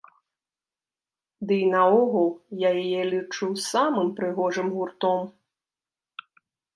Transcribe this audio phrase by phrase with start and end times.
[1.49, 5.29] Дый наогул я яе лічу самым прыгожым гуртом.